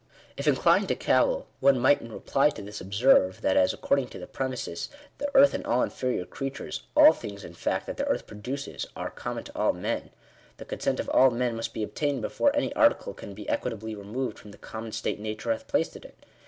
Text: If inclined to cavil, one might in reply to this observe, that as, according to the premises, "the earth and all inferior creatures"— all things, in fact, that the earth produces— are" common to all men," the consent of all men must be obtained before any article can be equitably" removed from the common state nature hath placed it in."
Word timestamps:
If 0.35 0.47
inclined 0.47 0.87
to 0.87 0.95
cavil, 0.95 1.45
one 1.59 1.77
might 1.77 2.01
in 2.01 2.11
reply 2.11 2.49
to 2.49 2.63
this 2.63 2.81
observe, 2.81 3.41
that 3.41 3.55
as, 3.55 3.71
according 3.71 4.07
to 4.07 4.17
the 4.17 4.25
premises, 4.25 4.89
"the 5.19 5.29
earth 5.35 5.53
and 5.53 5.63
all 5.63 5.83
inferior 5.83 6.25
creatures"— 6.25 6.81
all 6.97 7.13
things, 7.13 7.43
in 7.43 7.53
fact, 7.53 7.85
that 7.85 7.97
the 7.97 8.07
earth 8.07 8.25
produces— 8.25 8.87
are" 8.97 9.11
common 9.11 9.43
to 9.43 9.55
all 9.55 9.73
men," 9.73 10.09
the 10.57 10.65
consent 10.65 10.99
of 10.99 11.07
all 11.09 11.29
men 11.29 11.55
must 11.55 11.71
be 11.71 11.83
obtained 11.83 12.23
before 12.23 12.49
any 12.55 12.73
article 12.73 13.13
can 13.13 13.35
be 13.35 13.47
equitably" 13.47 13.93
removed 13.95 14.39
from 14.39 14.49
the 14.49 14.57
common 14.57 14.91
state 14.91 15.19
nature 15.19 15.51
hath 15.51 15.67
placed 15.67 15.95
it 15.95 16.05
in." 16.05 16.13